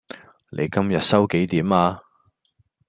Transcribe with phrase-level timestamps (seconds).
[0.71, 2.01] 今日收幾點呀?